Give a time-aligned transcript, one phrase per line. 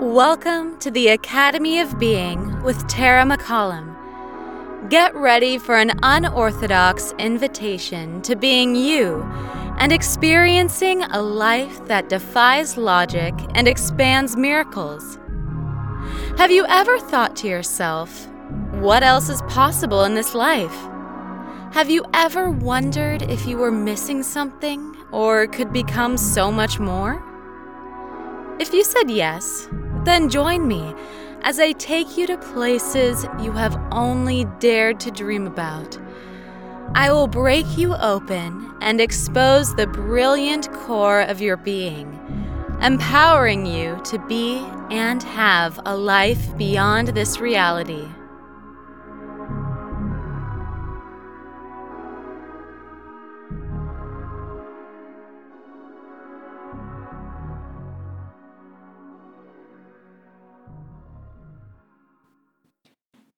[0.00, 4.88] Welcome to the Academy of Being with Tara McCollum.
[4.88, 9.20] Get ready for an unorthodox invitation to being you
[9.76, 15.18] and experiencing a life that defies logic and expands miracles.
[16.38, 18.26] Have you ever thought to yourself,
[18.80, 20.74] what else is possible in this life?
[21.74, 27.22] Have you ever wondered if you were missing something or could become so much more?
[28.58, 29.68] If you said yes,
[30.04, 30.94] then join me
[31.42, 35.98] as I take you to places you have only dared to dream about.
[36.94, 42.18] I will break you open and expose the brilliant core of your being,
[42.82, 44.58] empowering you to be
[44.90, 48.08] and have a life beyond this reality.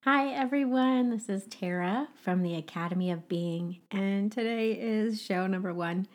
[0.05, 1.11] Hi, everyone.
[1.11, 6.09] This is Tara from the Academy of Being, and today is show number one.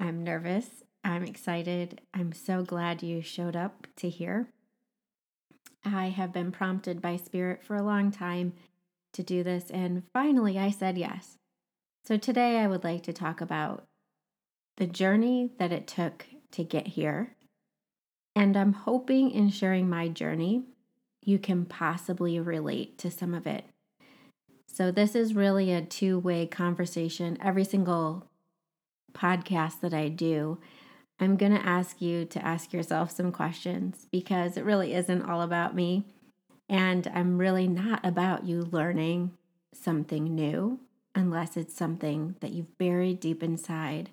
[0.00, 0.82] I'm nervous.
[1.04, 2.00] I'm excited.
[2.14, 4.48] I'm so glad you showed up to hear.
[5.84, 8.54] I have been prompted by Spirit for a long time
[9.12, 11.36] to do this, and finally I said yes.
[12.06, 13.84] So today I would like to talk about
[14.78, 17.36] the journey that it took to get here.
[18.34, 20.64] And I'm hoping in sharing my journey
[21.24, 23.64] you can possibly relate to some of it.
[24.66, 27.38] So, this is really a two way conversation.
[27.40, 28.26] Every single
[29.12, 30.58] podcast that I do,
[31.20, 35.42] I'm going to ask you to ask yourself some questions because it really isn't all
[35.42, 36.06] about me.
[36.68, 39.32] And I'm really not about you learning
[39.72, 40.80] something new
[41.14, 44.10] unless it's something that you've buried deep inside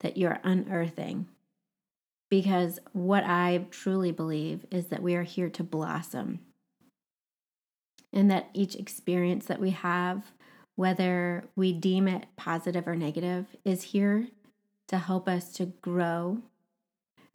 [0.00, 1.28] that you're unearthing.
[2.30, 6.40] Because what I truly believe is that we are here to blossom
[8.12, 10.32] and that each experience that we have,
[10.76, 14.28] whether we deem it positive or negative, is here
[14.88, 16.38] to help us to grow,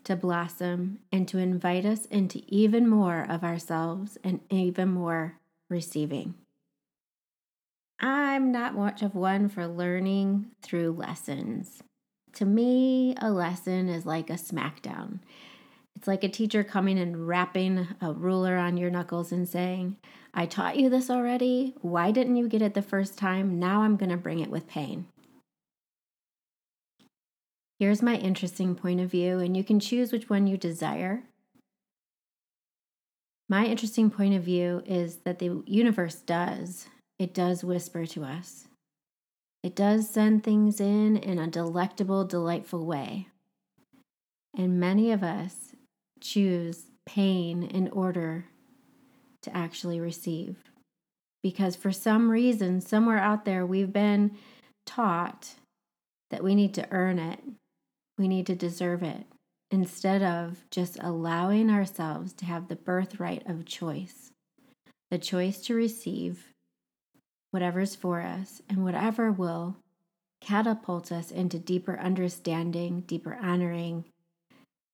[0.03, 6.35] to blossom, and to invite us into even more of ourselves and even more receiving.
[8.00, 11.81] I'm not much of one for learning through lessons.
[12.34, 15.19] To me, a lesson is like a smackdown.
[15.96, 19.96] It's like a teacher coming and rapping a ruler on your knuckles and saying,
[20.38, 21.73] I taught you this already.
[21.81, 23.57] Why didn't you get it the first time?
[23.57, 25.07] Now I'm going to bring it with pain.
[27.79, 31.23] Here's my interesting point of view, and you can choose which one you desire.
[33.47, 38.67] My interesting point of view is that the universe does, it does whisper to us.
[39.63, 43.29] It does send things in in a delectable, delightful way.
[44.57, 45.75] And many of us
[46.19, 48.46] choose pain in order
[49.46, 50.58] to actually receive.
[51.42, 54.38] Because for some reason, somewhere out there, we've been
[54.86, 55.56] taught
[56.30, 57.40] that we need to earn it,
[58.18, 59.26] we need to deserve it,
[59.72, 64.32] instead of just allowing ourselves to have the birthright of choice
[65.12, 66.52] the choice to receive
[67.52, 69.78] whatever's for us and whatever will
[70.42, 74.04] catapult us into deeper understanding, deeper honoring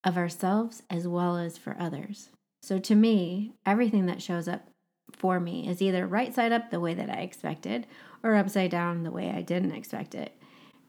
[0.04, 2.30] of ourselves as well as for others.
[2.62, 4.68] So to me, everything that shows up
[5.12, 7.88] for me is either right side up the way that I expected
[8.24, 10.34] or upside down the way I didn't expect it.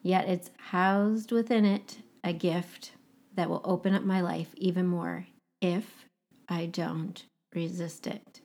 [0.03, 2.93] Yet it's housed within it a gift
[3.34, 5.27] that will open up my life even more
[5.61, 6.06] if
[6.49, 7.25] I don't
[7.55, 8.41] resist it.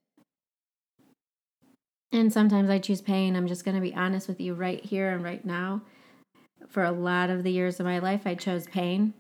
[2.12, 3.36] And sometimes I choose pain.
[3.36, 5.82] I'm just going to be honest with you right here and right now.
[6.70, 9.14] For a lot of the years of my life, I chose pain.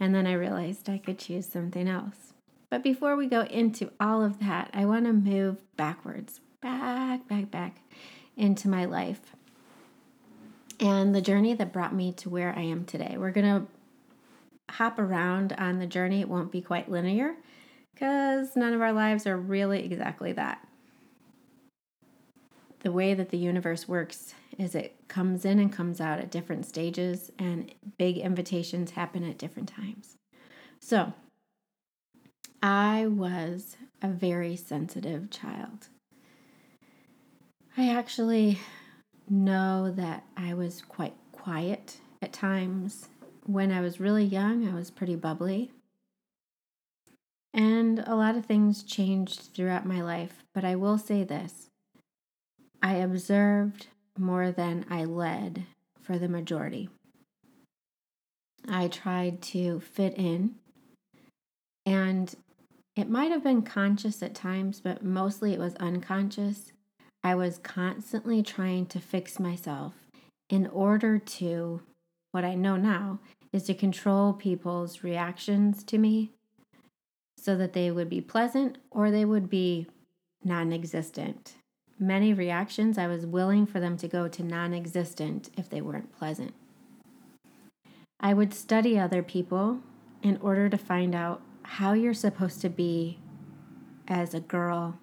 [0.00, 2.32] And then I realized I could choose something else.
[2.68, 7.50] But before we go into all of that, I want to move backwards, back, back,
[7.50, 7.76] back
[8.36, 9.20] into my life
[10.80, 13.16] and the journey that brought me to where I am today.
[13.18, 13.66] We're going to
[14.74, 16.20] hop around on the journey.
[16.20, 17.34] It won't be quite linear
[17.94, 20.66] because none of our lives are really exactly that.
[22.80, 26.66] The way that the universe works is it comes in and comes out at different
[26.66, 30.16] stages, and big invitations happen at different times.
[30.78, 31.12] So,
[32.68, 35.86] I was a very sensitive child.
[37.76, 38.58] I actually
[39.30, 43.06] know that I was quite quiet at times.
[43.44, 45.70] When I was really young, I was pretty bubbly.
[47.54, 51.68] And a lot of things changed throughout my life, but I will say this
[52.82, 53.86] I observed
[54.18, 55.66] more than I led
[56.02, 56.88] for the majority.
[58.68, 60.56] I tried to fit in,
[61.84, 62.34] and
[62.96, 66.72] It might have been conscious at times, but mostly it was unconscious.
[67.22, 69.94] I was constantly trying to fix myself
[70.48, 71.82] in order to,
[72.32, 73.20] what I know now,
[73.52, 76.30] is to control people's reactions to me
[77.36, 79.86] so that they would be pleasant or they would be
[80.42, 81.56] non existent.
[81.98, 86.16] Many reactions, I was willing for them to go to non existent if they weren't
[86.16, 86.54] pleasant.
[88.18, 89.80] I would study other people
[90.22, 93.18] in order to find out how you're supposed to be
[94.06, 94.98] as a girl,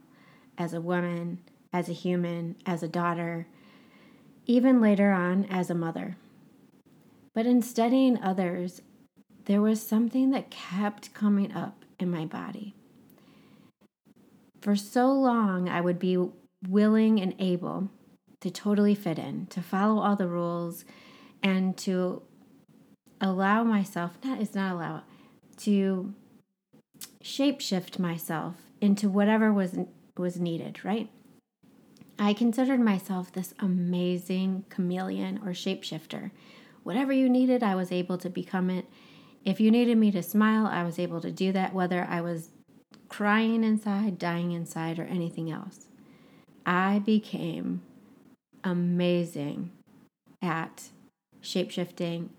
[0.57, 1.39] as a woman,
[1.73, 3.47] as a human, as a daughter,
[4.45, 6.15] even later on as a mother.
[7.33, 8.81] But in studying others,
[9.45, 12.75] there was something that kept coming up in my body.
[14.61, 16.17] For so long, I would be
[16.69, 17.89] willing and able
[18.39, 20.85] to totally fit in, to follow all the rules,
[21.41, 22.21] and to
[23.19, 25.03] allow myself, not is not allow,
[25.57, 26.13] to
[27.23, 29.77] shapeshift myself into whatever was
[30.17, 31.09] was needed, right?
[32.19, 36.29] I considered myself this amazing chameleon or shapeshifter.
[36.83, 38.85] Whatever you needed, I was able to become it.
[39.43, 42.49] If you needed me to smile, I was able to do that, whether I was
[43.09, 45.87] crying inside, dying inside, or anything else.
[46.65, 47.81] I became
[48.63, 49.71] amazing
[50.41, 50.89] at
[51.41, 52.29] shapeshifting,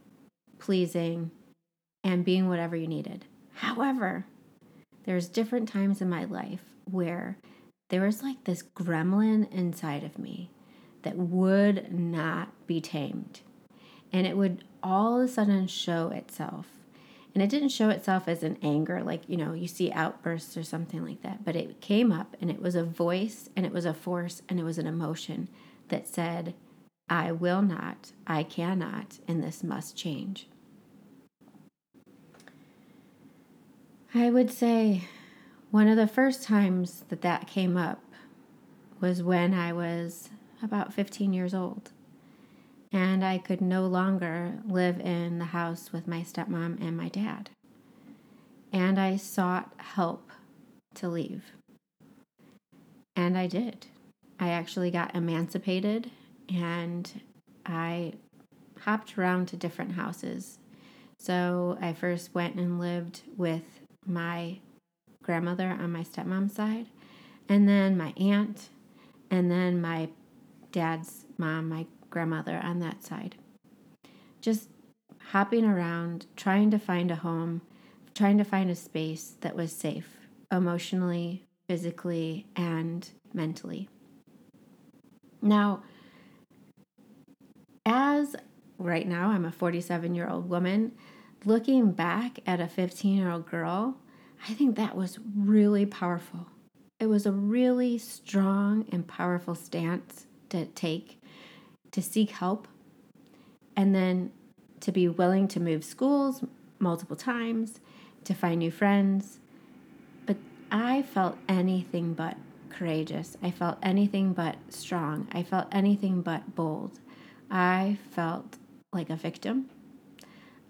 [0.59, 1.31] pleasing,
[2.03, 3.25] and being whatever you needed.
[3.55, 4.27] However,
[5.05, 7.39] there's different times in my life where
[7.91, 10.51] there was like this gremlin inside of me
[11.03, 13.41] that would not be tamed.
[14.13, 16.67] And it would all of a sudden show itself.
[17.35, 20.63] And it didn't show itself as an anger, like, you know, you see outbursts or
[20.63, 23.85] something like that, but it came up and it was a voice and it was
[23.85, 25.49] a force and it was an emotion
[25.89, 26.55] that said,
[27.09, 30.47] I will not, I cannot, and this must change.
[34.17, 35.09] I would say
[35.73, 38.01] one of the first times that that came up
[39.01, 40.31] was when I was
[40.63, 41.91] about 15 years old.
[42.93, 47.51] And I could no longer live in the house with my stepmom and my dad.
[48.73, 50.31] And I sought help
[50.95, 51.47] to leave.
[53.17, 53.87] And I did.
[54.39, 56.13] I actually got emancipated
[56.49, 57.21] and
[57.67, 58.13] I
[58.83, 60.61] hopped around to different houses.
[61.19, 63.65] So I first went and lived with
[64.07, 64.59] my
[65.23, 66.87] grandmother on my stepmom's side,
[67.49, 68.69] and then my aunt,
[69.31, 70.09] and then my
[70.73, 73.37] dad's mom, my grandmother on that side.
[74.41, 74.69] Just
[75.31, 77.63] hopping around, trying to find a home,
[78.15, 80.19] trying to find a space that was safe
[80.53, 83.89] emotionally, physically, and mentally.
[85.41, 85.83] Now,
[87.87, 88.37] as
[88.79, 90.93] right now, I'm a 47 year old woman
[91.47, 93.97] looking back at a 15 year old girl,
[94.49, 96.47] I think that was really powerful.
[97.01, 101.21] It was a really strong and powerful stance to take
[101.91, 102.67] to seek help
[103.77, 104.33] and then
[104.81, 106.45] to be willing to move schools
[106.79, 107.81] multiple times,
[108.25, 109.39] to find new friends.
[110.27, 110.37] But
[110.71, 112.37] I felt anything but
[112.69, 113.37] courageous.
[113.43, 115.29] I felt anything but strong.
[115.33, 116.99] I felt anything but bold.
[117.51, 118.59] I felt
[118.93, 119.71] like a victim.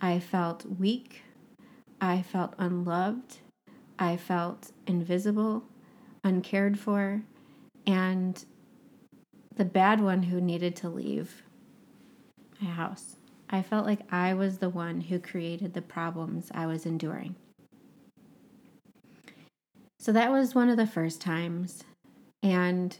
[0.04, 1.22] I felt weak.
[1.98, 3.38] I felt unloved.
[3.98, 5.64] I felt invisible,
[6.22, 7.22] uncared for,
[7.86, 8.44] and
[9.56, 11.42] the bad one who needed to leave
[12.60, 13.16] my house.
[13.48, 17.36] I felt like I was the one who created the problems I was enduring.
[20.00, 21.82] So that was one of the first times.
[22.42, 22.94] And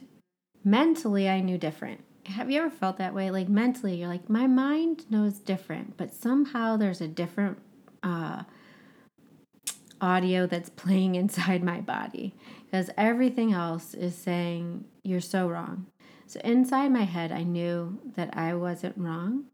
[0.63, 3.29] mentally, I knew different have you ever felt that way?
[3.31, 7.59] Like mentally, you're like, my mind knows different, but somehow there's a different
[8.03, 8.43] uh,
[10.01, 15.87] audio that's playing inside my body because everything else is saying, you're so wrong.
[16.27, 19.45] So inside my head, I knew that I wasn't wrong,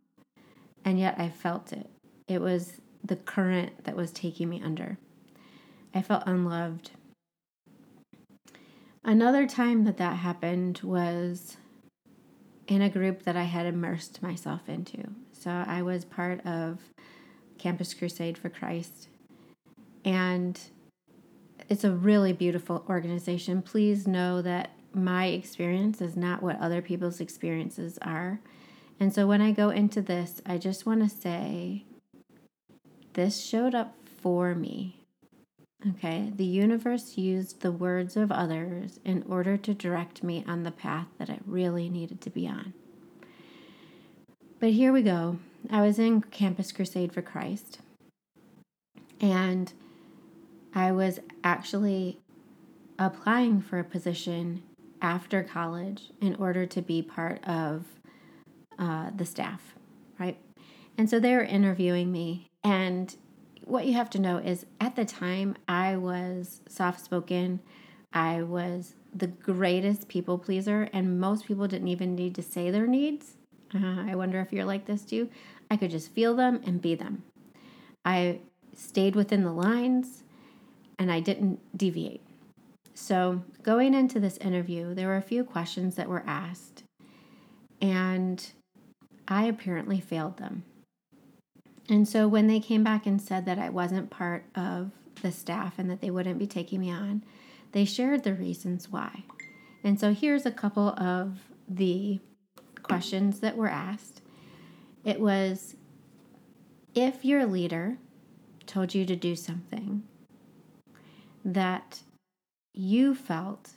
[0.86, 1.90] and yet I felt it.
[2.28, 4.98] It was the current that was taking me under.
[5.94, 6.92] I felt unloved.
[9.04, 11.58] Another time that that happened was
[12.72, 15.04] in a group that I had immersed myself into.
[15.34, 16.80] So I was part of
[17.58, 19.10] Campus Crusade for Christ.
[20.06, 20.58] And
[21.68, 23.62] it's a really beautiful organization.
[23.62, 28.40] Please know that my experience is not what other people's experiences are.
[29.02, 31.84] And so when I go into this, I just want to say
[33.14, 35.01] this showed up for me.
[35.90, 40.72] Okay, the universe used the words of others in order to direct me on the
[40.72, 42.74] path that I really needed to be on.
[44.60, 45.40] But here we go.
[45.72, 47.80] I was in Campus Crusade for Christ.
[49.20, 49.74] And
[50.76, 52.20] I was actually
[53.00, 54.62] applying for a position
[55.02, 57.86] after college in order to be part of
[58.78, 59.74] uh, the staff,
[60.20, 60.38] right?
[60.96, 62.48] And so they were interviewing me.
[62.64, 63.16] And
[63.66, 67.60] what you have to know is at the time, I was soft spoken.
[68.14, 72.88] I was the greatest people pleaser, and most people didn't even need to say their
[72.88, 73.38] needs.
[73.74, 75.30] Uh, I wonder if you're like this too.
[75.70, 77.24] I could just feel them and be them.
[78.04, 78.40] I
[78.76, 80.24] stayed within the lines
[80.98, 82.22] and I didn't deviate.
[82.94, 86.84] So, going into this interview, there were a few questions that were asked,
[87.82, 88.52] and
[89.28, 90.64] I apparently failed them.
[91.92, 95.78] And so, when they came back and said that I wasn't part of the staff
[95.78, 97.22] and that they wouldn't be taking me on,
[97.74, 99.26] they shared the reasons why.
[99.84, 102.22] And so, here's a couple of the
[102.82, 104.22] questions that were asked.
[105.04, 105.76] It was
[106.96, 107.98] if your leader
[108.66, 110.04] told you to do something
[111.44, 112.04] that
[112.74, 113.72] you felt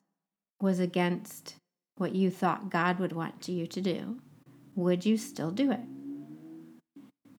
[0.61, 1.57] was against
[1.97, 4.21] what you thought God would want you to do,
[4.77, 5.81] would you still do it?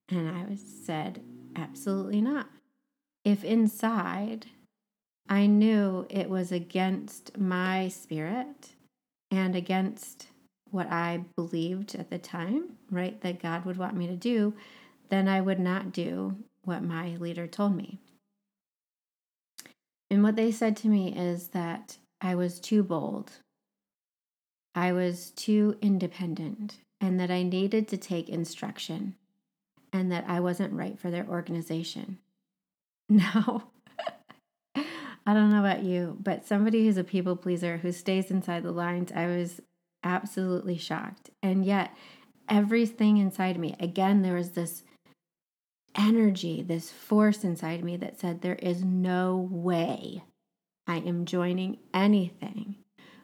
[0.09, 1.21] And I said,
[1.55, 2.47] absolutely not.
[3.23, 4.45] If inside
[5.27, 8.75] I knew it was against my spirit
[9.31, 10.27] and against
[10.69, 14.53] what I believed at the time, right, that God would want me to do,
[15.09, 17.99] then I would not do what my leader told me.
[20.11, 23.31] And what they said to me is that I was too bold,
[24.75, 29.15] I was too independent, and that I needed to take instruction,
[29.95, 32.19] and that I wasn't right for their organization.
[33.07, 33.69] Now,
[34.75, 38.71] I don't know about you, but somebody who's a people pleaser who stays inside the
[38.71, 39.61] lines, I was
[40.03, 41.29] absolutely shocked.
[41.43, 41.95] And yet,
[42.49, 44.81] everything inside me, again, there was this
[45.95, 50.23] energy, this force inside me that said, There is no way
[50.87, 52.77] I am joining anything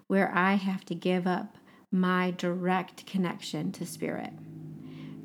[0.05, 1.57] where I have to give up
[1.91, 4.33] my direct connection to spirit,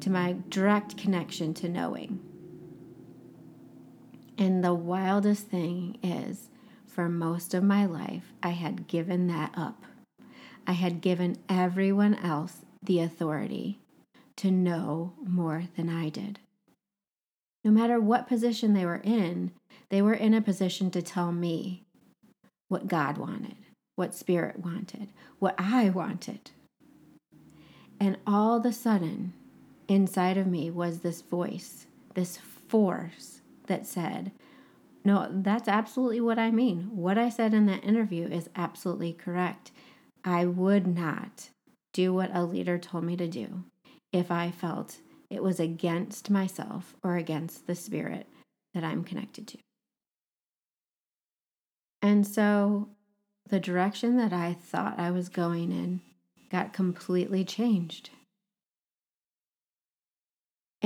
[0.01, 2.21] to my direct connection to knowing.
[4.39, 6.49] And the wildest thing is,
[6.87, 9.85] for most of my life, I had given that up.
[10.67, 13.79] I had given everyone else the authority
[14.37, 16.41] to know more than I did
[17.67, 19.51] no matter what position they were in,
[19.91, 21.83] they were in a position to tell me
[22.69, 23.57] what God wanted,
[23.97, 25.09] what Spirit wanted,
[25.41, 26.53] what I wanted.
[27.99, 29.33] And all of a sudden,
[29.89, 32.39] inside of me was this voice, this
[32.69, 34.33] force that said,
[35.05, 36.91] No, that's absolutely what I mean.
[36.97, 39.73] What I said in that interview is absolutely correct.
[40.25, 41.51] I would not
[41.93, 43.65] do what a leader told me to do
[44.13, 44.99] if I felt
[45.31, 48.27] it was against myself or against the spirit
[48.75, 49.59] that I'm connected to.
[52.03, 52.89] And so
[53.49, 56.01] the direction that I thought I was going in
[56.51, 58.11] got completely changed.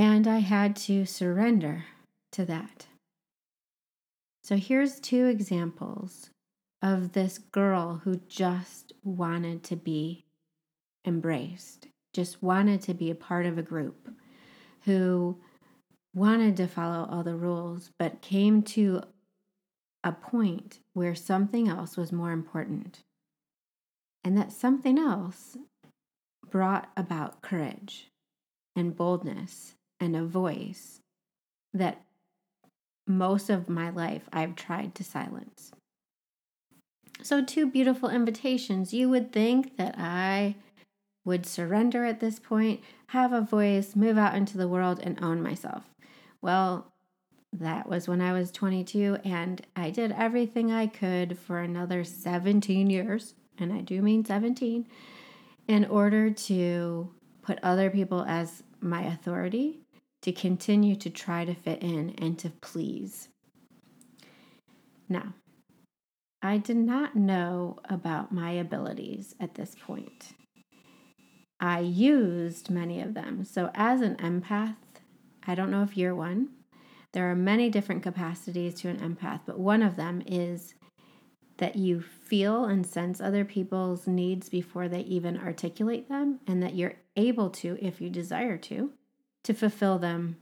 [0.00, 1.84] And I had to surrender
[2.32, 2.86] to that.
[4.42, 6.30] So here's two examples
[6.80, 10.24] of this girl who just wanted to be
[11.04, 14.08] embraced, just wanted to be a part of a group,
[14.86, 15.36] who
[16.14, 19.02] wanted to follow all the rules, but came to
[20.02, 23.00] a point where something else was more important.
[24.24, 25.58] And that something else
[26.50, 28.08] brought about courage
[28.74, 31.00] and boldness and a voice
[31.72, 32.02] that
[33.06, 35.72] most of my life I've tried to silence.
[37.22, 38.94] So, two beautiful invitations.
[38.94, 40.56] You would think that I
[41.24, 45.42] would surrender at this point, have a voice, move out into the world, and own
[45.42, 45.84] myself.
[46.40, 46.90] Well,
[47.52, 52.88] that was when I was 22, and I did everything I could for another 17
[52.88, 54.86] years, and I do mean 17,
[55.68, 59.80] in order to put other people as my authority,
[60.22, 63.28] to continue to try to fit in and to please.
[65.08, 65.34] Now,
[66.42, 70.34] I did not know about my abilities at this point.
[71.60, 73.44] I used many of them.
[73.44, 74.76] So, as an empath,
[75.46, 76.48] I don't know if you're one,
[77.12, 80.74] there are many different capacities to an empath, but one of them is
[81.58, 86.74] that you feel and sense other people's needs before they even articulate them, and that
[86.74, 88.92] you're able to, if you desire to,
[89.44, 90.36] to fulfill them.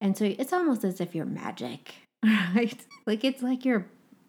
[0.00, 2.78] And so it's almost as if you're magic, right?
[3.06, 3.86] Like it's like you're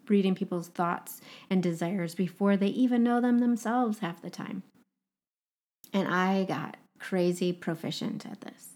[0.08, 1.20] reading people's thoughts
[1.50, 4.62] and desires before they even know them themselves half the time.
[5.92, 8.68] And I got crazy proficient at this.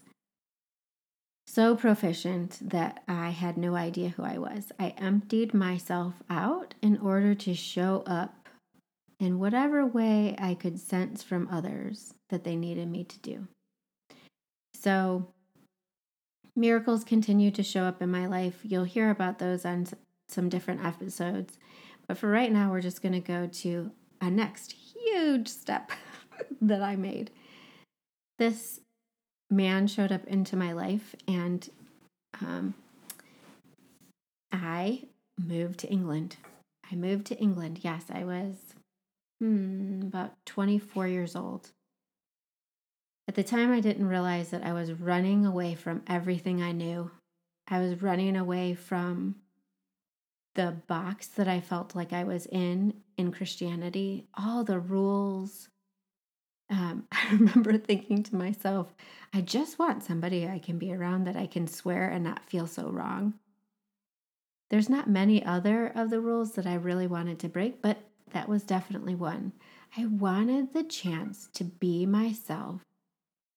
[1.47, 4.71] so proficient that I had no idea who I was.
[4.79, 8.47] I emptied myself out in order to show up
[9.19, 13.47] in whatever way I could sense from others that they needed me to do.
[14.81, 15.27] So,
[16.55, 18.61] miracles continue to show up in my life.
[18.63, 19.85] You'll hear about those on
[20.27, 21.59] some different episodes.
[22.07, 25.91] But for right now, we're just going to go to a next huge step
[26.61, 27.29] that I made.
[28.39, 28.79] This
[29.51, 31.69] man showed up into my life, and
[32.41, 32.73] um,
[34.51, 35.03] I
[35.37, 36.37] moved to England.
[36.91, 37.81] I moved to England.
[37.83, 38.55] Yes, I was
[39.39, 41.69] hmm, about 24 years old.
[43.31, 47.11] At the time, I didn't realize that I was running away from everything I knew.
[47.65, 49.37] I was running away from
[50.55, 55.69] the box that I felt like I was in in Christianity, all the rules.
[56.69, 58.93] Um, I remember thinking to myself,
[59.33, 62.67] I just want somebody I can be around that I can swear and not feel
[62.67, 63.35] so wrong.
[64.69, 67.97] There's not many other of the rules that I really wanted to break, but
[68.33, 69.53] that was definitely one.
[69.95, 72.81] I wanted the chance to be myself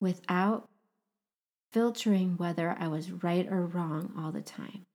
[0.05, 0.69] without
[1.73, 4.87] filtering whether I was right or wrong all the time.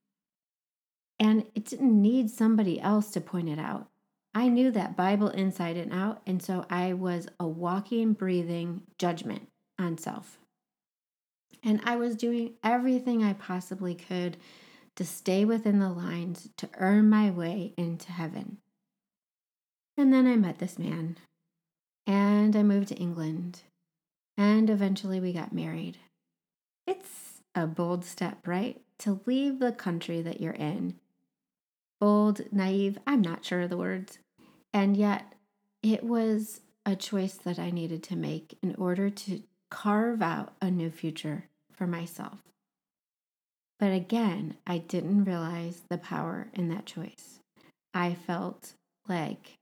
[1.19, 3.89] And it didn't need somebody else to point it out.
[4.33, 9.49] I knew that Bible inside and out, and so I was a walking, breathing judgment
[9.77, 10.37] on self.
[11.61, 14.37] And I was doing everything I possibly could
[14.95, 18.57] to stay within the lines to earn my way into heaven.
[19.97, 21.17] And then I met this man,
[22.07, 23.63] and I moved to England,
[24.39, 25.97] and eventually we got married.
[26.87, 28.81] It's a bold step, right?
[28.99, 30.95] To leave the country that you're in
[31.99, 34.19] bold, naive, I'm not sure of the words.
[34.73, 35.33] And yet,
[35.83, 40.71] it was a choice that I needed to make in order to carve out a
[40.71, 42.39] new future for myself.
[43.79, 47.39] But again, I didn't realize the power in that choice.
[47.93, 48.73] I felt
[49.07, 49.55] like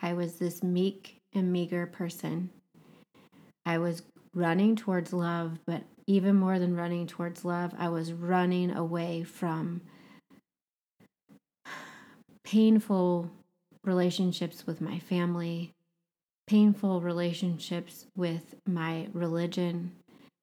[0.00, 2.50] I was this meek and meager person.
[3.64, 4.02] I was
[4.34, 9.82] running towards love, but even more than running towards love, I was running away from
[12.44, 13.30] painful
[13.84, 15.72] relationships with my family,
[16.46, 19.92] painful relationships with my religion,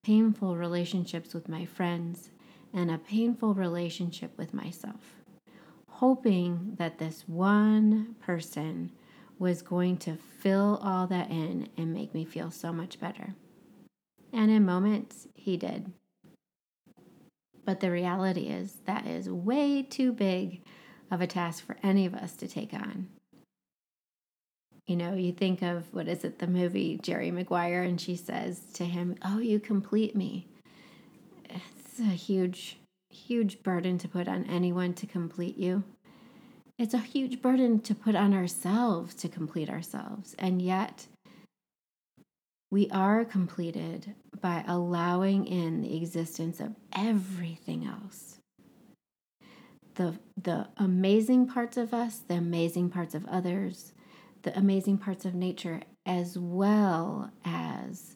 [0.04, 2.30] painful relationships with my friends,
[2.74, 5.16] and a painful relationship with myself,
[5.90, 8.92] hoping that this one person
[9.40, 13.34] was going to fill all that in and make me feel so much better.
[14.32, 15.92] And in moments, he did.
[17.66, 20.62] But the reality is, that is way too big
[21.12, 23.08] of a task for any of us to take on.
[24.88, 28.62] You know, you think of what is it, the movie Jerry Maguire, and she says
[28.74, 30.48] to him, Oh, you complete me.
[31.48, 32.78] It's a huge,
[33.12, 35.84] huge burden to put on anyone to complete you.
[36.80, 40.36] It's a huge burden to put on ourselves to complete ourselves.
[40.40, 41.06] And yet,
[42.72, 48.40] we are completed by allowing in the existence of everything else
[50.00, 53.92] the the amazing parts of us, the amazing parts of others,
[54.44, 58.16] the amazing parts of nature, as well as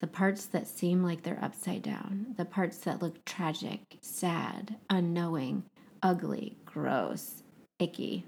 [0.00, 5.62] the parts that seem like they're upside down, the parts that look tragic, sad, unknowing,
[6.02, 7.44] ugly, gross,
[7.78, 8.24] icky.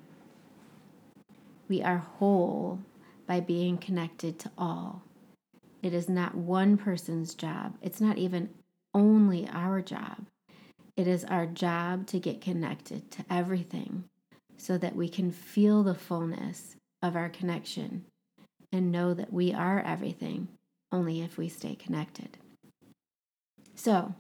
[1.69, 2.79] We are whole
[3.27, 5.03] by being connected to all.
[5.83, 7.77] It is not one person's job.
[7.81, 8.51] It's not even
[8.95, 10.27] only our job.
[10.97, 14.05] It is our job to get connected to everything
[14.57, 18.05] so that we can feel the fullness of our connection
[18.73, 20.49] and know that we are everything
[20.93, 22.37] only if we stay connected.
[23.75, 24.15] So,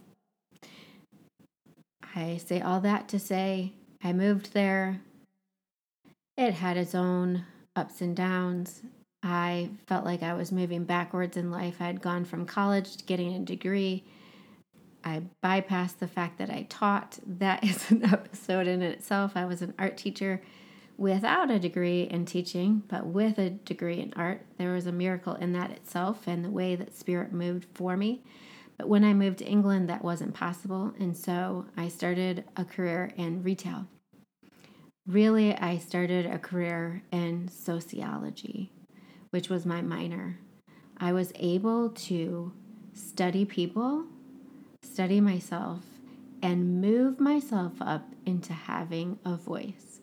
[2.15, 5.01] I say all that to say I moved there.
[6.37, 7.45] It had its own
[7.77, 8.83] ups and downs.
[9.23, 11.77] I felt like I was moving backwards in life.
[11.81, 14.05] I had gone from college to getting a degree
[15.05, 17.19] I bypassed the fact that I taught.
[17.27, 19.33] That is an episode in itself.
[19.35, 20.43] I was an art teacher
[20.97, 24.45] without a degree in teaching, but with a degree in art.
[24.59, 28.23] There was a miracle in that itself and the way that Spirit moved for me.
[28.77, 30.93] But when I moved to England, that wasn't possible.
[30.99, 33.87] And so I started a career in retail.
[35.07, 38.71] Really, I started a career in sociology,
[39.31, 40.39] which was my minor.
[40.99, 42.53] I was able to
[42.93, 44.05] study people
[44.83, 45.81] study myself,
[46.43, 50.01] and move myself up into having a voice.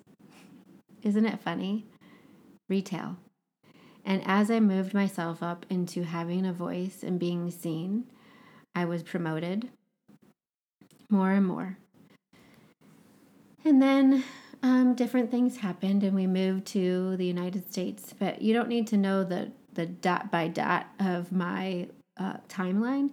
[1.01, 1.85] Isn't it funny?
[2.69, 3.17] Retail.
[4.05, 8.05] And as I moved myself up into having a voice and being seen,
[8.75, 9.69] I was promoted.
[11.09, 11.77] more and more.
[13.63, 14.23] And then
[14.63, 18.13] um, different things happened, and we moved to the United States.
[18.17, 23.11] But you don't need to know the the dot by dot of my uh, timeline.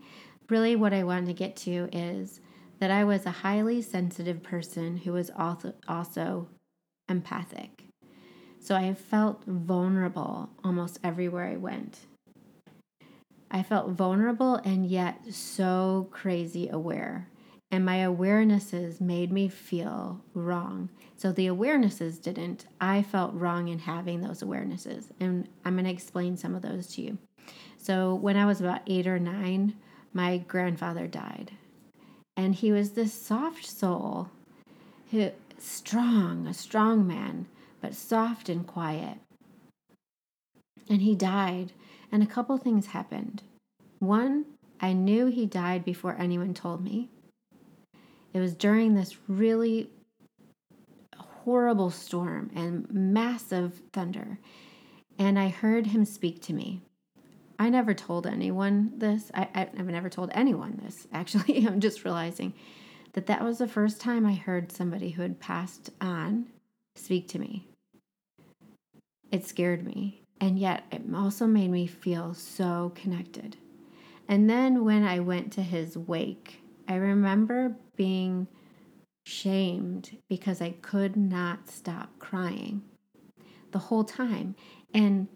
[0.48, 2.40] Really, what I wanted to get to is
[2.78, 6.48] that I was a highly sensitive person who was also also
[7.08, 7.84] empathic.
[8.60, 12.00] So I felt vulnerable almost everywhere I went.
[13.50, 17.28] I felt vulnerable and yet so crazy aware.
[17.70, 20.90] And my awarenesses made me feel wrong.
[21.16, 22.66] So the awarenesses didn't.
[22.80, 25.10] I felt wrong in having those awarenesses.
[25.20, 27.18] And I'm going to explain some of those to you.
[27.78, 29.74] So when I was about eight or nine,
[30.12, 31.52] my grandfather died.
[32.36, 34.30] And he was this soft soul,
[35.10, 37.46] who, strong, a strong man,
[37.80, 39.18] but soft and quiet.
[40.88, 41.72] And he died,
[42.10, 43.42] and a couple things happened.
[44.00, 44.46] One,
[44.80, 47.08] I knew he died before anyone told me.
[48.32, 49.90] It was during this really
[51.44, 54.38] horrible storm and massive thunder,
[55.18, 56.80] and I heard him speak to me.
[57.58, 59.30] I never told anyone this.
[59.34, 61.66] I, I've never told anyone this, actually.
[61.66, 62.54] I'm just realizing
[63.12, 66.46] that that was the first time I heard somebody who had passed on
[66.96, 67.68] speak to me.
[69.30, 73.56] It scared me, and yet it also made me feel so connected.
[74.28, 78.46] And then when I went to his wake, I remember being
[79.24, 82.82] shamed because I could not stop crying
[83.72, 84.54] the whole time.
[84.92, 85.28] And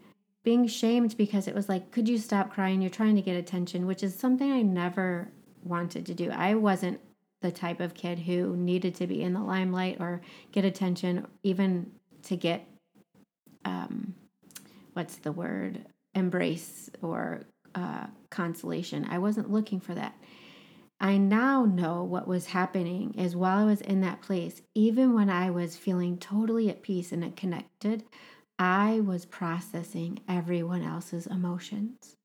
[0.43, 2.81] being shamed because it was like, could you stop crying?
[2.81, 5.31] You're trying to get attention, which is something I never
[5.63, 6.31] wanted to do.
[6.31, 6.99] I wasn't
[7.41, 10.21] the type of kid who needed to be in the limelight or
[10.51, 11.91] get attention, even
[12.23, 12.67] to get,
[13.65, 14.13] um,
[14.93, 17.43] what's the word, embrace or
[17.75, 19.07] uh, consolation.
[19.09, 20.15] I wasn't looking for that.
[21.01, 25.29] I now know what was happening is while I was in that place, even when
[25.29, 28.03] I was feeling totally at peace and connected,
[28.57, 32.17] I was processing everyone else's emotions.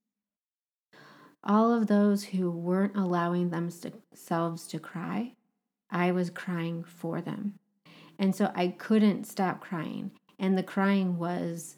[1.41, 5.33] All of those who weren't allowing themselves to cry,
[5.89, 7.53] I was crying for them.
[8.19, 10.11] And so I couldn't stop crying.
[10.37, 11.77] And the crying was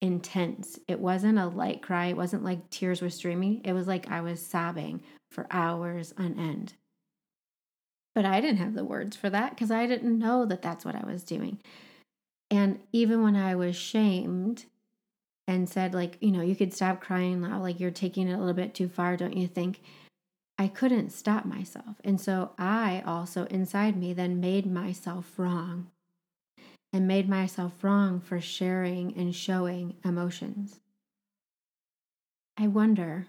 [0.00, 0.78] intense.
[0.86, 3.62] It wasn't a light cry, it wasn't like tears were streaming.
[3.64, 5.02] It was like I was sobbing
[5.36, 6.72] for hours on end.
[8.14, 10.96] But I didn't have the words for that because I didn't know that that's what
[10.96, 11.60] I was doing.
[12.50, 14.64] And even when I was shamed
[15.46, 18.38] and said, like, you know, you could stop crying now, like you're taking it a
[18.38, 19.82] little bit too far, don't you think?
[20.58, 22.00] I couldn't stop myself.
[22.02, 25.90] And so I also inside me then made myself wrong
[26.94, 30.80] and made myself wrong for sharing and showing emotions.
[32.56, 33.26] I wonder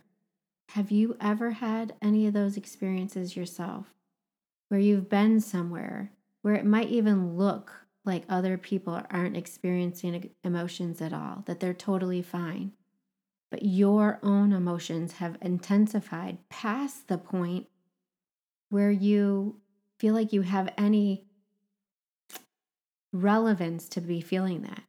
[0.70, 3.94] have you ever had any of those experiences yourself
[4.70, 7.74] where you've been somewhere where it might even look
[8.06, 12.72] like other people aren't experiencing emotions at all, that they're totally fine.
[13.52, 17.68] But your own emotions have intensified past the point
[18.70, 19.58] where you
[20.00, 21.26] feel like you have any
[23.12, 24.84] relevance to be feeling that.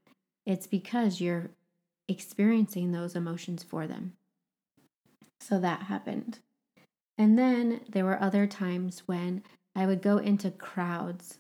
[0.46, 1.50] It's because you're
[2.08, 4.14] experiencing those emotions for them.
[5.40, 6.40] So that happened.
[7.16, 9.42] And then there were other times when
[9.74, 11.38] I would go into crowds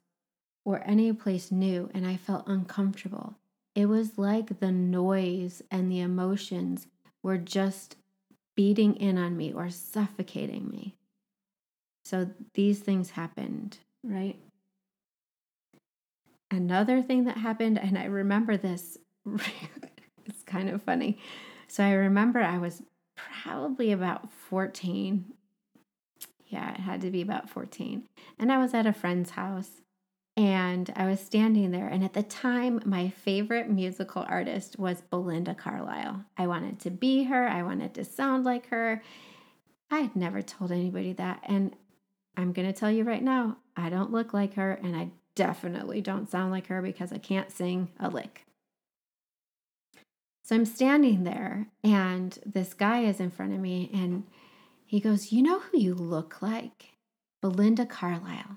[0.64, 3.36] or any place new and I felt uncomfortable.
[3.74, 6.88] It was like the noise and the emotions
[7.22, 7.96] were just
[8.56, 10.96] beating in on me or suffocating me.
[12.04, 14.38] So these things happened, right?
[16.50, 18.96] Another thing that happened, and I remember this,
[20.26, 21.18] it's kind of funny.
[21.68, 22.82] So I remember I was
[23.42, 25.32] probably about 14.
[26.46, 28.04] Yeah, it had to be about 14.
[28.38, 29.82] And I was at a friend's house
[30.36, 31.88] and I was standing there.
[31.88, 36.24] And at the time, my favorite musical artist was Belinda Carlisle.
[36.36, 39.02] I wanted to be her, I wanted to sound like her.
[39.90, 41.42] I had never told anybody that.
[41.44, 41.74] And
[42.36, 46.00] I'm going to tell you right now, I don't look like her, and I definitely
[46.00, 48.44] don't sound like her because I can't sing a lick.
[50.48, 54.24] So I'm standing there, and this guy is in front of me, and
[54.86, 56.94] he goes, You know who you look like?
[57.42, 58.56] Belinda Carlisle.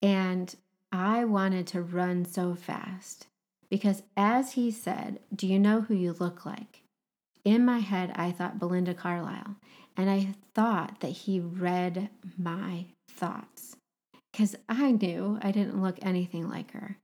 [0.00, 0.56] And
[0.90, 3.26] I wanted to run so fast
[3.68, 6.80] because as he said, Do you know who you look like?
[7.44, 9.56] In my head, I thought Belinda Carlisle,
[9.98, 13.76] and I thought that he read my thoughts
[14.32, 16.96] because I knew I didn't look anything like her.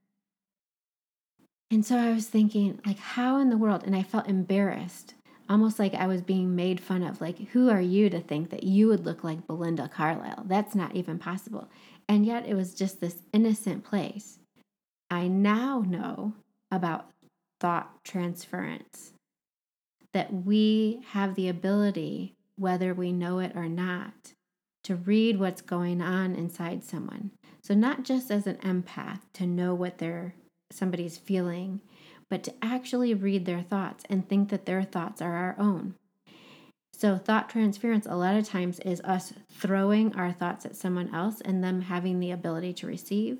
[1.71, 3.83] And so I was thinking, like, how in the world?
[3.85, 5.13] And I felt embarrassed
[5.49, 7.21] almost like I was being made fun of.
[7.21, 10.45] Like, who are you to think that you would look like Belinda Carlisle?
[10.47, 11.69] That's not even possible.
[12.07, 14.39] And yet it was just this innocent place.
[15.09, 16.33] I now know
[16.71, 17.09] about
[17.59, 19.13] thought transference,
[20.13, 24.33] that we have the ability, whether we know it or not,
[24.83, 27.31] to read what's going on inside someone.
[27.61, 30.33] So, not just as an empath to know what they're
[30.71, 31.81] somebody's feeling,
[32.29, 35.95] but to actually read their thoughts and think that their thoughts are our own.
[36.93, 41.39] So, thought transference a lot of times is us throwing our thoughts at someone else
[41.41, 43.37] and them having the ability to receive.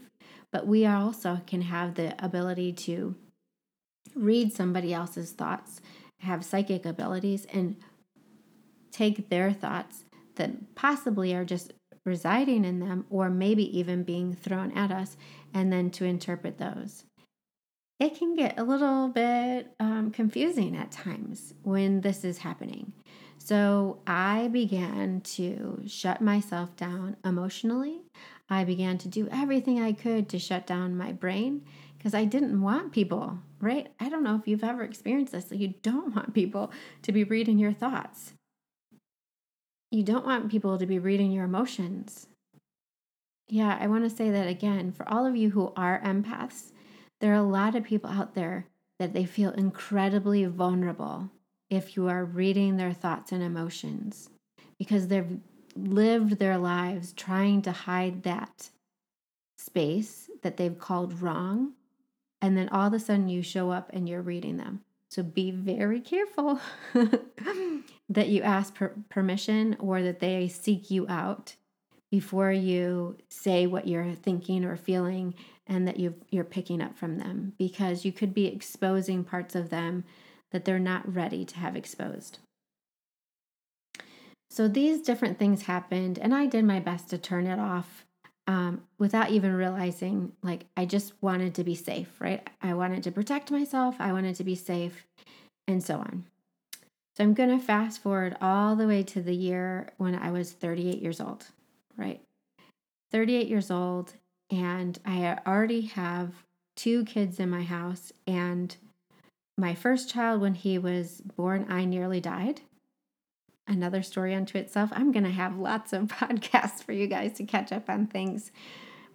[0.52, 3.16] But we also can have the ability to
[4.16, 5.82] read somebody else's thoughts,
[6.22, 7.76] have psychic abilities, and
[8.92, 11.74] take their thoughts that possibly are just
[12.06, 15.18] residing in them or maybe even being thrown at us,
[15.54, 17.04] and then to interpret those
[18.00, 22.94] it can get a little bit um, confusing at times when this is happening.
[23.38, 28.02] So I began to shut myself down emotionally.
[28.50, 31.66] I began to do everything I could to shut down my brain
[31.98, 33.90] because I didn't want people, right?
[34.00, 35.52] I don't know if you've ever experienced this.
[35.52, 38.34] You don't want people to be reading your thoughts.
[39.92, 42.28] You don't want people to be reading your emotions.
[43.50, 46.72] Yeah, I want to say that again for all of you who are empaths
[47.20, 48.66] there are a lot of people out there
[48.98, 51.30] that they feel incredibly vulnerable
[51.70, 54.30] if you are reading their thoughts and emotions
[54.78, 55.40] because they've
[55.76, 58.70] lived their lives trying to hide that
[59.58, 61.74] space that they've called wrong.
[62.42, 64.82] And then all of a sudden you show up and you're reading them.
[65.10, 66.60] So be very careful
[68.10, 71.56] that you ask per- permission or that they seek you out
[72.12, 75.34] before you say what you're thinking or feeling
[75.70, 79.70] and that you you're picking up from them because you could be exposing parts of
[79.70, 80.04] them
[80.52, 82.40] that they're not ready to have exposed.
[84.50, 88.04] So these different things happened, and I did my best to turn it off
[88.48, 90.34] um, without even realizing.
[90.42, 92.46] Like I just wanted to be safe, right?
[92.62, 93.96] I wanted to protect myself.
[94.00, 95.06] I wanted to be safe,
[95.68, 96.26] and so on.
[97.16, 100.52] So I'm going to fast forward all the way to the year when I was
[100.54, 101.46] 38 years old,
[101.98, 102.22] right?
[103.12, 104.14] 38 years old,
[104.50, 106.34] and I already have
[106.76, 108.12] two kids in my house.
[108.26, 108.76] And
[109.58, 112.62] my first child, when he was born, I nearly died.
[113.68, 114.90] Another story unto itself.
[114.94, 118.52] I'm going to have lots of podcasts for you guys to catch up on things.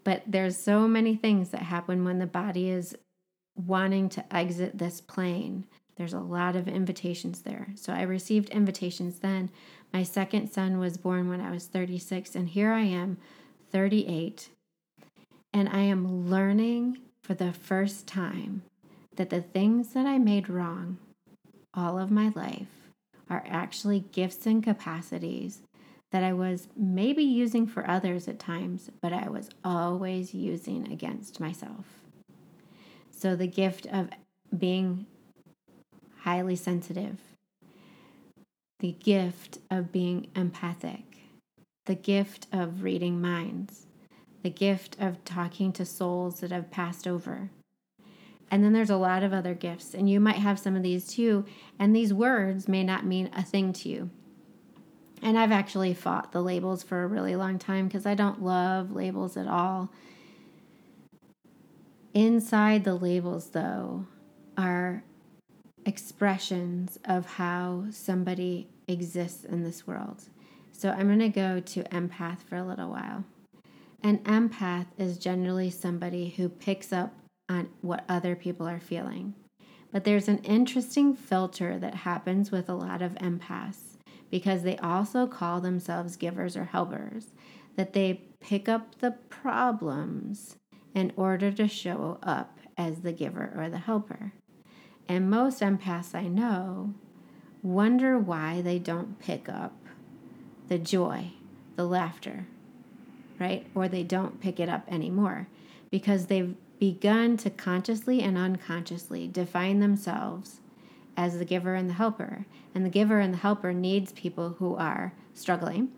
[0.05, 2.95] But there's so many things that happen when the body is
[3.57, 5.67] wanting to exit this plane.
[5.97, 7.69] There's a lot of invitations there.
[7.75, 9.51] So I received invitations then.
[9.93, 13.17] My second son was born when I was 36, and here I am,
[13.71, 14.51] 38,
[15.55, 18.63] and I am learning for the first time
[19.15, 20.99] that the things that I made wrong
[21.73, 22.67] all of my life
[23.31, 25.63] are actually gifts and capacities
[26.11, 31.41] that I was maybe using for others at times, but I was always using against
[31.41, 31.87] myself.
[33.11, 34.11] So the gift of
[34.57, 35.07] being
[36.21, 37.19] highly sensitive,
[38.81, 41.05] the gift of being empathic,
[41.87, 43.87] the gift of reading minds,
[44.45, 47.51] the gift of talking to souls that have passed over.
[48.51, 51.09] And then there's a lot of other gifts, and you might have some of these
[51.09, 51.47] too.
[51.79, 54.11] And these words may not mean a thing to you.
[55.23, 58.93] And I've actually fought the labels for a really long time because I don't love
[58.93, 59.91] labels at all.
[62.13, 64.05] Inside the labels, though,
[64.59, 65.03] are
[65.87, 70.25] expressions of how somebody exists in this world.
[70.71, 73.25] So I'm going to go to empath for a little while.
[74.05, 77.15] An empath is generally somebody who picks up
[77.49, 79.33] on what other people are feeling.
[79.91, 83.97] But there's an interesting filter that happens with a lot of empaths
[84.31, 87.33] because they also call themselves givers or helpers,
[87.77, 90.57] that they pick up the problems
[90.95, 94.35] in order to show up as the giver or the helper.
[95.09, 96.93] And most empaths I know
[97.63, 99.73] wonder why they don't pick up
[100.69, 101.31] the joy,
[101.77, 102.49] the laughter,
[103.39, 103.67] right?
[103.75, 105.49] Or they don't pick it up anymore
[105.91, 110.61] because they've begun to consciously and unconsciously define themselves
[111.17, 112.47] as the giver and the helper.
[112.75, 115.91] And the giver and the helper needs people who are struggling,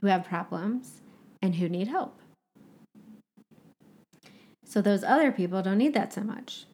[0.00, 1.00] who have problems,
[1.42, 2.20] and who need help.
[4.64, 6.66] So those other people don't need that so much.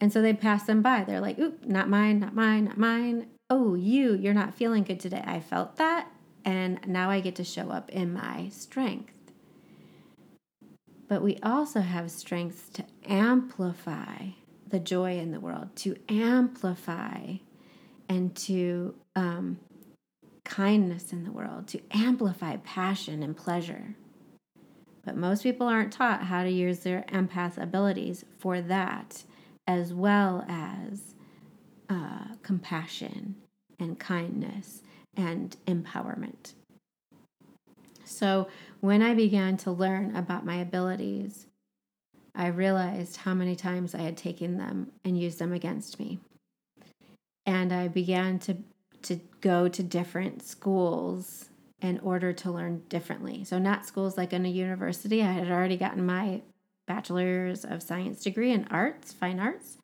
[0.00, 1.04] And so they pass them by.
[1.04, 3.26] They're like, oop, not mine, not mine, not mine.
[3.48, 5.24] Oh, you, you're not feeling good today.
[5.26, 6.08] I felt that
[6.44, 9.12] and now I get to show up in my strength.
[11.08, 14.28] But we also have strengths to amplify
[14.68, 17.36] the joy in the world, to amplify
[18.08, 19.58] and to um,
[20.44, 23.94] kindness in the world, to amplify passion and pleasure.
[25.04, 29.24] But most people aren't taught how to use their empath abilities for that,
[29.66, 31.14] as well as
[31.90, 33.36] uh, compassion
[33.78, 34.82] and kindness
[35.16, 36.54] and empowerment.
[38.04, 38.48] So,
[38.80, 41.46] when I began to learn about my abilities,
[42.34, 46.18] I realized how many times I had taken them and used them against me.
[47.46, 48.56] And I began to,
[49.02, 51.48] to go to different schools
[51.80, 53.44] in order to learn differently.
[53.44, 55.22] So, not schools like in a university.
[55.22, 56.42] I had already gotten my
[56.86, 59.78] bachelor's of science degree in arts, fine arts.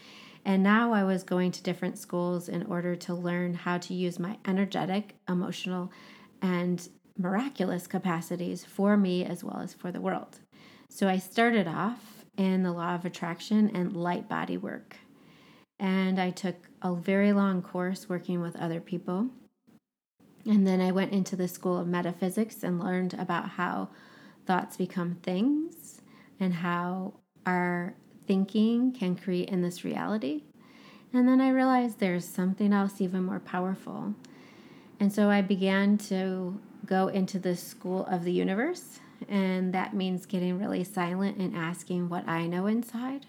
[0.45, 4.19] And now I was going to different schools in order to learn how to use
[4.19, 5.93] my energetic, emotional,
[6.41, 10.41] and miraculous capacities for me as well as for the world.
[10.89, 14.97] So I started off in the law of attraction and light body work.
[15.79, 19.29] And I took a very long course working with other people.
[20.47, 23.91] And then I went into the school of metaphysics and learned about how
[24.47, 26.01] thoughts become things
[26.39, 27.95] and how our
[28.31, 30.45] thinking can create in this reality.
[31.13, 34.15] And then I realized there's something else even more powerful.
[35.01, 40.27] And so I began to go into the school of the universe, and that means
[40.27, 43.27] getting really silent and asking what I know inside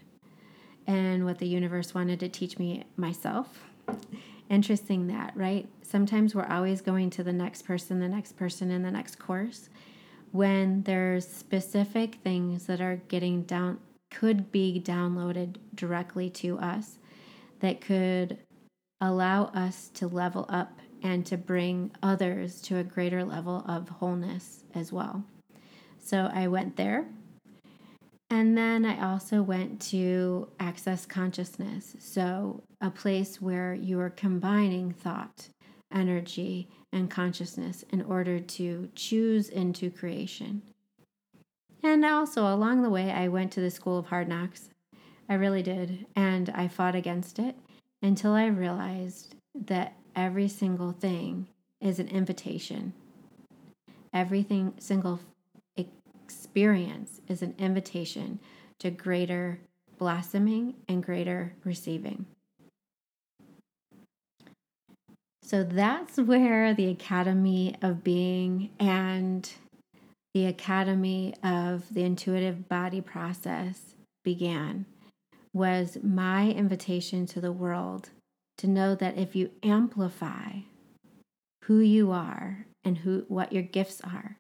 [0.86, 3.64] and what the universe wanted to teach me myself.
[4.52, 5.68] Interesting that, right?
[5.82, 9.68] Sometimes we're always going to the next person, the next person, in the next course
[10.32, 13.80] when there's specific things that are getting down
[14.12, 17.00] could be downloaded directly to us
[17.62, 18.38] that could
[19.00, 24.64] allow us to level up and to bring others to a greater level of wholeness
[24.76, 25.24] as well.
[25.98, 27.08] So I went there.
[28.30, 31.98] And then I also went to Access Consciousness.
[32.00, 35.50] So, a place where you are combining thought,
[35.94, 40.62] energy, and consciousness in order to choose into creation.
[41.84, 44.70] And also, along the way, I went to the School of Hard Knocks.
[45.28, 46.06] I really did.
[46.16, 47.56] And I fought against it
[48.02, 51.48] until I realized that every single thing
[51.80, 52.94] is an invitation.
[54.14, 55.20] Everything, single
[55.76, 58.40] experience is an invitation
[58.80, 59.60] to greater
[59.98, 62.26] blossoming and greater receiving.
[65.44, 69.50] So that's where the Academy of Being and
[70.34, 74.86] the Academy of the Intuitive Body Process began
[75.54, 78.10] was my invitation to the world
[78.58, 80.60] to know that if you amplify
[81.66, 84.38] who you are and who what your gifts are,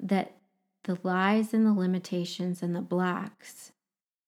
[0.00, 0.32] that
[0.84, 3.72] the lies and the limitations and the blocks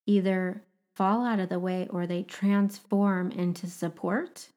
[0.07, 0.63] either
[0.95, 4.49] fall out of the way or they transform into support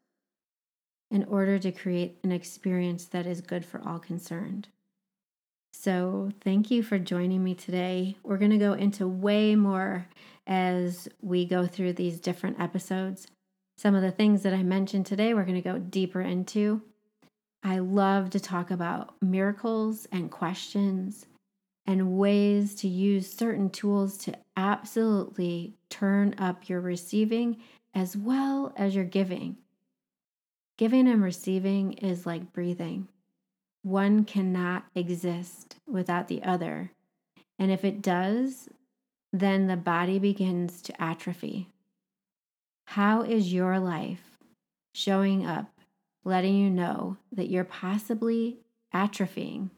[1.11, 4.69] in order to create an experience that is good for all concerned.
[5.81, 8.17] So, thank you for joining me today.
[8.21, 10.05] We're going to go into way more
[10.45, 13.27] as we go through these different episodes.
[13.77, 16.81] Some of the things that I mentioned today, we're going to go deeper into.
[17.63, 21.25] I love to talk about miracles and questions
[21.87, 27.55] and ways to use certain tools to absolutely turn up your receiving
[27.95, 29.55] as well as your giving.
[30.77, 33.07] Giving and receiving is like breathing.
[33.81, 36.91] One cannot exist without the other.
[37.57, 38.69] And if it does,
[39.33, 41.67] then the body begins to atrophy.
[42.87, 44.37] How is your life
[44.93, 45.79] showing up,
[46.23, 48.59] letting you know that you're possibly
[48.93, 49.69] atrophying?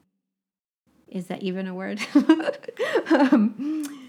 [1.08, 2.00] Is that even a word?
[3.10, 4.08] um,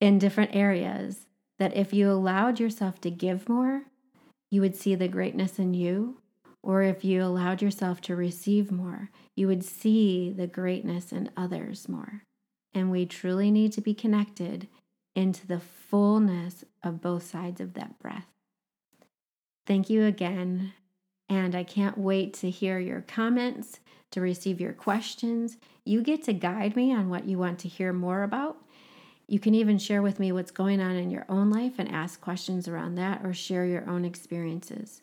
[0.00, 1.26] in different areas,
[1.58, 3.82] that if you allowed yourself to give more,
[4.50, 6.18] you would see the greatness in you.
[6.64, 11.90] Or if you allowed yourself to receive more, you would see the greatness in others
[11.90, 12.22] more.
[12.72, 14.68] And we truly need to be connected
[15.14, 18.28] into the fullness of both sides of that breath.
[19.66, 20.72] Thank you again.
[21.28, 23.80] And I can't wait to hear your comments,
[24.12, 25.58] to receive your questions.
[25.84, 28.56] You get to guide me on what you want to hear more about.
[29.28, 32.22] You can even share with me what's going on in your own life and ask
[32.22, 35.02] questions around that or share your own experiences.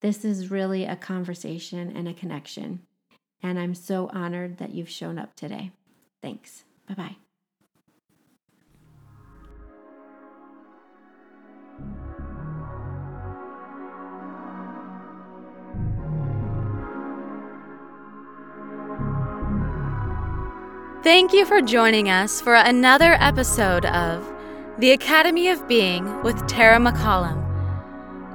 [0.00, 2.80] This is really a conversation and a connection.
[3.42, 5.72] And I'm so honored that you've shown up today.
[6.22, 6.64] Thanks.
[6.88, 7.16] Bye bye.
[21.02, 24.30] Thank you for joining us for another episode of
[24.78, 27.49] The Academy of Being with Tara McCollum.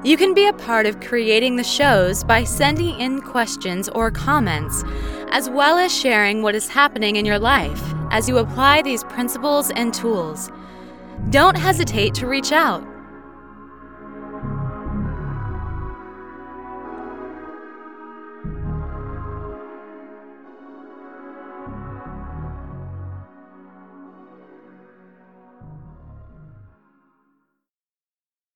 [0.06, 4.84] You can be a part of creating the shows by sending in questions or comments,
[5.32, 7.82] as well as sharing what is happening in your life
[8.12, 10.52] as you apply these principles and tools.
[11.32, 12.86] Don't hesitate to reach out.